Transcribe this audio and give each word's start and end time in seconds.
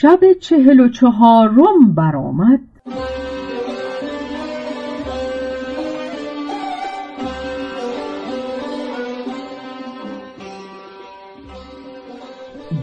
شب 0.00 0.20
چهل 0.40 0.80
و 0.80 0.88
چهارم 0.88 1.94
برآمد. 1.96 2.60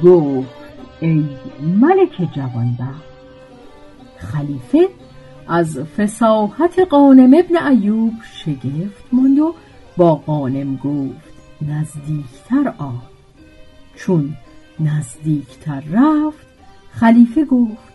گفت 0.03 0.49
ای 1.01 1.25
ملک 1.81 2.33
جوانبخت 2.35 3.03
خلیفه 4.17 4.87
از 5.47 5.79
فساحت 5.79 6.79
قانم 6.79 7.33
ابن 7.33 7.67
ایوب 7.67 8.13
شگفت 8.33 9.03
ماند 9.11 9.39
و 9.39 9.55
با 9.97 10.15
قانم 10.15 10.75
گفت 10.75 11.31
نزدیکتر 11.61 12.73
آ. 12.77 12.91
چون 13.95 14.33
نزدیکتر 14.79 15.83
رفت 15.91 16.50
خلیفه 16.91 17.45
گفت 17.45 17.91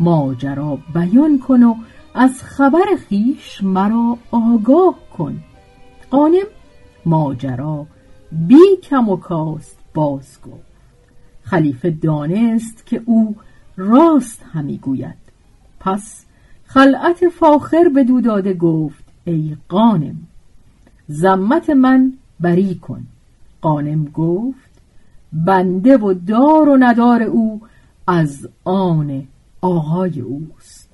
ماجرا 0.00 0.78
بیان 0.94 1.38
کن 1.38 1.62
و 1.62 1.74
از 2.14 2.42
خبر 2.42 2.84
خیش 3.08 3.62
مرا 3.62 4.18
آگاه 4.30 4.94
کن. 5.18 5.40
قانم 6.10 6.46
ماجرا 7.06 7.86
بی 8.32 8.76
کم 8.82 9.08
و 9.08 9.16
کاست 9.16 9.78
باز 9.94 10.38
گفت 10.46 10.68
خلیفه 11.42 11.90
دانست 11.90 12.86
که 12.86 13.02
او 13.04 13.36
راست 13.76 14.44
همی 14.52 14.78
گوید. 14.78 15.14
پس 15.80 16.24
خلعت 16.64 17.28
فاخر 17.28 17.88
به 17.94 18.04
دو 18.04 18.20
داده 18.20 18.54
گفت 18.54 19.04
ای 19.24 19.56
قانم 19.68 20.16
زمت 21.08 21.70
من 21.70 22.12
بری 22.40 22.74
کن. 22.74 23.06
قانم 23.60 24.04
گفت 24.04 24.68
بنده 25.32 25.96
و 25.96 26.14
دار 26.26 26.68
و 26.68 26.76
ندار 26.76 27.22
او 27.22 27.60
از 28.08 28.48
آن 28.64 29.28
آقای 29.60 30.20
اوست. 30.20 30.88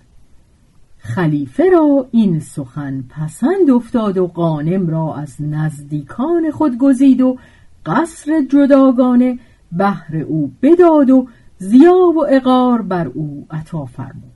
خلیفه 0.99 1.65
را 1.73 2.09
این 2.11 2.41
سخن 2.41 3.05
پسند 3.09 3.71
افتاد 3.75 4.19
و 4.19 4.27
قانم 4.27 4.87
را 4.87 5.15
از 5.15 5.37
نزدیکان 5.41 6.51
خود 6.51 6.79
گزید 6.79 7.21
و 7.21 7.39
قصر 7.87 8.43
جداگانه 8.51 9.39
بهر 9.73 10.17
او 10.17 10.53
بداد 10.63 11.11
و 11.11 11.29
زیاب 11.59 12.17
و 12.17 12.27
اقار 12.29 12.83
بر 12.83 13.07
او 13.07 13.47
عطا 13.51 13.85
فرمود. 13.85 14.33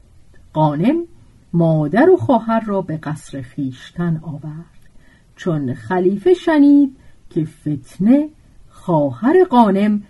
قانم 0.53 1.05
مادر 1.53 2.11
و 2.11 2.17
خواهر 2.17 2.61
را 2.61 2.83
به 2.83 2.97
قصر 2.97 3.41
خیشتن 3.41 4.21
آورد. 4.23 4.79
چون 5.37 5.75
خلیفه 5.75 6.35
شنید 6.35 6.97
که 7.31 7.45
فتنه 7.45 8.29
خواهر 8.69 9.45
قانم 9.45 10.03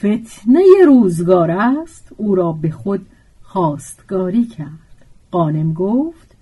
فتنه 0.00 0.64
روزگار 0.86 1.50
است 1.50 2.12
او 2.16 2.34
را 2.34 2.52
به 2.52 2.70
خود 2.70 3.06
خواستگاری 3.42 4.44
کرد. 4.44 5.06
قانم 5.30 5.72
گفت 5.72 6.36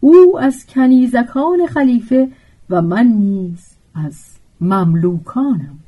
او 0.00 0.38
از 0.40 0.66
کنیزکان 0.66 1.66
خلیفه 1.66 2.28
و 2.70 2.82
من 2.82 3.06
نیز 3.06 3.66
از 3.94 4.24
مملوکانم. 4.60 5.78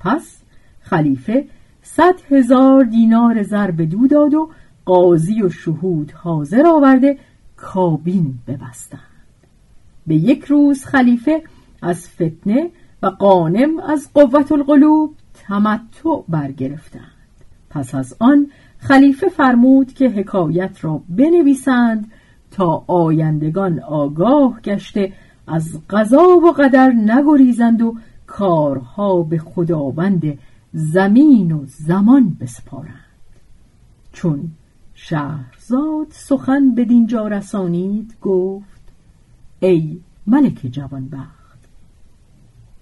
پس 0.00 0.36
خلیفه 0.80 1.44
صد 1.82 2.14
هزار 2.30 2.84
دینار 2.84 3.42
زر 3.42 3.70
به 3.70 3.86
دو 3.86 4.06
داد 4.06 4.34
و 4.34 4.50
قاضی 4.84 5.42
و 5.42 5.50
شهود 5.50 6.12
حاضر 6.12 6.66
آورده 6.66 7.18
کابین 7.56 8.38
ببستند. 8.46 9.00
به 10.06 10.14
یک 10.14 10.44
روز 10.44 10.84
خلیفه 10.84 11.42
از 11.82 12.08
فتنه 12.08 12.70
و 13.02 13.06
قانم 13.06 13.78
از 13.78 14.08
قوت 14.14 14.52
القلوب 14.52 15.14
تمتع 15.36 16.22
برگرفتند. 16.28 17.12
پس 17.70 17.94
از 17.94 18.16
آن 18.18 18.46
خلیفه 18.78 19.28
فرمود 19.28 19.92
که 19.92 20.08
حکایت 20.08 20.84
را 20.84 21.02
بنویسند 21.08 22.12
تا 22.50 22.84
آیندگان 22.86 23.80
آگاه 23.80 24.60
گشته 24.60 25.12
از 25.46 25.80
قضا 25.90 26.36
و 26.44 26.52
قدر 26.52 26.92
نگریزند 26.92 27.82
و 27.82 27.96
کارها 28.26 29.22
به 29.22 29.38
خداوند 29.38 30.38
زمین 30.72 31.52
و 31.52 31.64
زمان 31.66 32.36
بسپارند. 32.40 32.92
چون 34.12 34.50
شهرزاد 34.94 36.06
سخن 36.10 36.74
به 36.74 36.84
دینجا 36.84 37.28
رسانید 37.28 38.16
گفت 38.22 38.82
ای 39.60 40.00
ملک 40.26 40.66
جوانبخت 40.70 41.58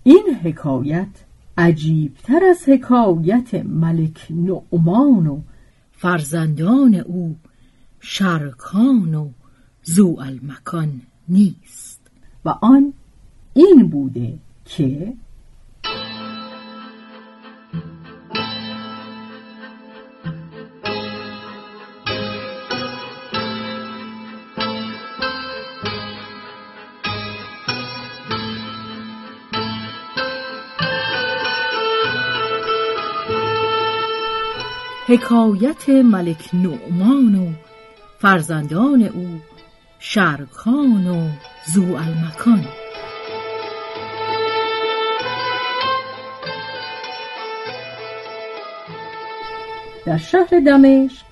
این 0.03 0.25
حکایت 0.43 1.25
عجیبتر 1.59 2.45
از 2.51 2.69
حکایت 2.69 3.55
ملک 3.55 4.27
نعمان 4.31 5.27
و 5.27 5.41
فرزندان 5.93 6.95
او 6.95 7.37
شرکان 8.01 9.15
و 9.15 9.31
زو 9.83 10.17
المکان 10.21 11.01
نیست. 11.29 12.01
و 12.45 12.49
آن 12.49 12.93
این 13.55 13.89
بوده 13.89 14.39
که 14.65 15.15
حکایت 35.07 35.89
ملک 35.89 36.51
نعمان 36.55 37.35
و 37.35 37.53
فرزندان 38.19 39.03
او 39.03 39.41
شرکان 39.99 41.07
و 41.07 41.29
زو 41.75 41.83
المکان. 41.83 42.65
در 50.07 50.17
شهر 50.17 50.61
دمشق 50.67 51.27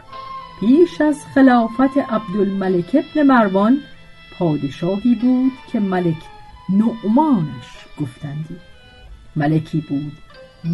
پیش 0.61 1.01
از 1.01 1.17
خلافت 1.35 1.99
عبدالملک 2.11 3.05
ابن 3.05 3.23
مروان 3.23 3.79
پادشاهی 4.39 5.15
بود 5.15 5.53
که 5.73 5.81
ملک 5.81 6.23
نعمانش 6.69 7.87
گفتندی. 8.01 8.57
ملکی 9.37 9.81
بود 9.81 10.13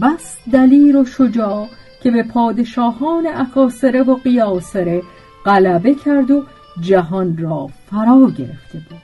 بس 0.02 0.36
دلیر 0.52 0.96
و 0.96 1.04
شجاع 1.04 1.68
که 2.02 2.10
به 2.10 2.22
پادشاهان 2.22 3.26
اکاسره 3.26 4.02
و 4.02 4.14
قیاسره 4.14 5.02
غلبه 5.44 5.94
کرد 5.94 6.30
و 6.30 6.44
جهان 6.80 7.36
را 7.36 7.66
فرا 7.66 8.30
گرفته 8.38 8.78
بود. 8.78 8.98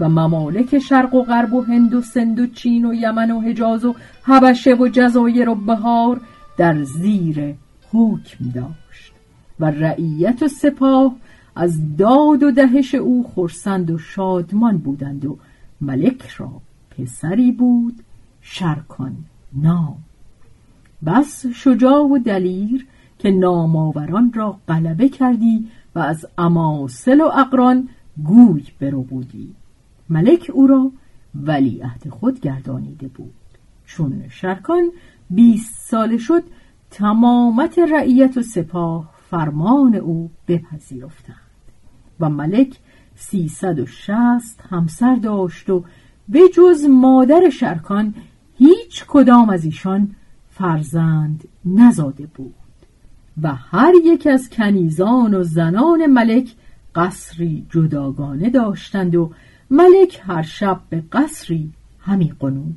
و 0.00 0.08
ممالک 0.08 0.78
شرق 0.78 1.14
و 1.14 1.22
غرب 1.22 1.54
و 1.54 1.62
هند 1.62 1.94
و 1.94 2.00
سند 2.00 2.40
و 2.40 2.46
چین 2.46 2.84
و 2.84 2.94
یمن 2.94 3.30
و 3.30 3.40
حجاز 3.40 3.84
و 3.84 3.94
حبشه 4.22 4.74
و 4.74 4.88
جزایر 4.88 5.48
و 5.48 5.54
بهار 5.54 6.20
در 6.56 6.82
زیر 6.82 7.54
حکم 7.92 8.44
داشت. 8.54 9.12
و 9.60 9.70
رعیت 9.70 10.42
و 10.42 10.48
سپاه 10.48 11.16
از 11.56 11.96
داد 11.96 12.42
و 12.42 12.50
دهش 12.50 12.94
او 12.94 13.30
خرسند 13.34 13.90
و 13.90 13.98
شادمان 13.98 14.78
بودند 14.78 15.24
و 15.24 15.38
ملک 15.80 16.28
را 16.28 16.50
پسری 16.90 17.52
بود 17.52 17.94
شرکان 18.40 19.16
نام. 19.52 20.05
بس 21.06 21.46
شجاع 21.46 22.02
و 22.02 22.18
دلیر 22.18 22.86
که 23.18 23.30
نامآوران 23.30 24.32
را 24.32 24.60
غلبه 24.68 25.08
کردی 25.08 25.68
و 25.94 25.98
از 25.98 26.26
اماسل 26.38 27.20
و 27.20 27.24
اقران 27.24 27.88
گوی 28.24 28.64
برو 28.80 29.02
بودی 29.02 29.54
ملک 30.10 30.50
او 30.54 30.66
را 30.66 30.92
ولیعهد 31.34 32.08
خود 32.08 32.40
گردانیده 32.40 33.08
بود. 33.08 33.34
چون 33.86 34.22
شرکان 34.28 34.90
بیست 35.30 35.74
ساله 35.88 36.18
شد 36.18 36.42
تمامت 36.90 37.78
رعیت 37.78 38.36
و 38.36 38.42
سپاه 38.42 39.10
فرمان 39.30 39.94
او 39.94 40.30
بپذیرفتند. 40.48 41.36
و 42.20 42.28
ملک 42.28 42.78
سیصد 43.14 43.78
و 43.78 43.86
شست 43.86 44.60
همسر 44.70 45.14
داشت 45.14 45.70
و 45.70 45.84
به 46.28 46.40
جز 46.54 46.84
مادر 46.84 47.50
شرکان 47.50 48.14
هیچ 48.58 49.04
کدام 49.08 49.50
از 49.50 49.64
ایشان 49.64 50.10
فرزند 50.58 51.48
نزاده 51.64 52.26
بود 52.26 52.54
و 53.42 53.54
هر 53.54 53.92
یک 54.04 54.26
از 54.26 54.50
کنیزان 54.50 55.34
و 55.34 55.42
زنان 55.42 56.06
ملک 56.06 56.54
قصری 56.94 57.66
جداگانه 57.70 58.50
داشتند 58.50 59.14
و 59.14 59.30
ملک 59.70 60.20
هر 60.22 60.42
شب 60.42 60.80
به 60.90 61.02
قصری 61.12 61.72
همی 61.98 62.32
قنود 62.40 62.76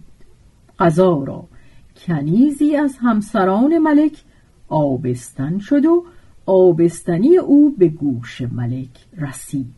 قضا 0.79 1.23
را 1.23 1.47
کنیزی 1.95 2.75
از 2.75 2.97
همسران 3.01 3.77
ملک 3.77 4.23
آبستن 4.67 5.59
شد 5.59 5.85
و 5.85 6.05
آبستنی 6.45 7.37
او 7.37 7.75
به 7.77 7.87
گوش 7.87 8.41
ملک 8.41 9.05
رسید. 9.17 9.73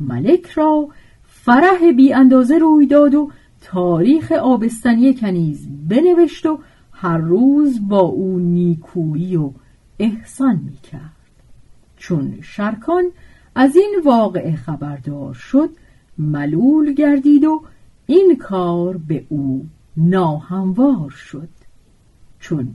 ملک 0.00 0.50
را 0.50 0.88
فرح 1.22 1.92
بی 1.96 2.12
اندازه 2.12 2.58
روی 2.58 2.86
داد 2.86 3.14
و 3.14 3.30
تاریخ 3.60 4.32
آبستنی 4.32 5.14
کنیز 5.14 5.68
بنوشت 5.88 6.46
و 6.46 6.58
هر 6.94 7.18
روز 7.18 7.88
با 7.88 8.00
او 8.00 8.38
نیکویی 8.38 9.36
و 9.36 9.50
احسان 9.98 10.56
می 10.56 10.76
کرد 10.76 11.10
چون 11.96 12.38
شرکان 12.42 13.04
از 13.54 13.76
این 13.76 14.02
واقعه 14.04 14.56
خبردار 14.56 15.34
شد 15.34 15.70
ملول 16.18 16.92
گردید 16.92 17.44
و 17.44 17.62
این 18.06 18.36
کار 18.36 18.96
به 18.96 19.26
او 19.28 19.66
ناهموار 19.96 21.10
شد. 21.10 21.48
چون 22.40 22.74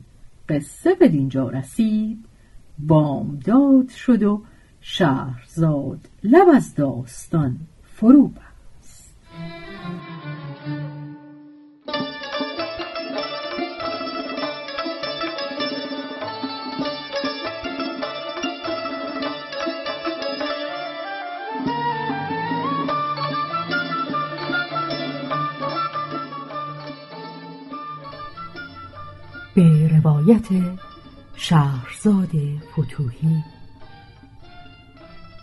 قصه 0.50 0.96
به 0.96 1.08
دینجا 1.08 1.50
رسید 1.50 2.26
بامداد 2.80 3.90
شد 3.90 4.24
و 4.24 4.42
شهرزاد 4.82 6.10
لب 6.24 6.48
از 6.56 6.76
داستان 6.76 7.58
فرو 7.84 8.28
به 29.60 29.88
روایت 29.88 30.48
شهرزاد 31.36 32.32
فتوهی. 32.72 33.44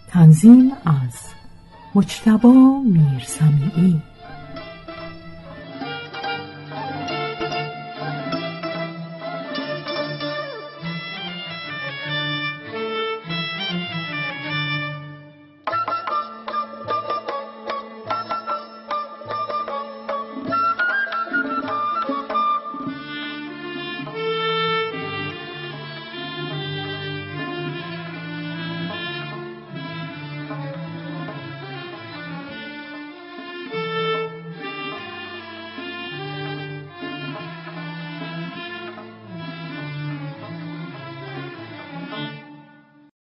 تنظیم 0.09 0.73
از 0.85 1.15
مجتبا 1.95 2.83
میرسمیعی. 2.85 4.03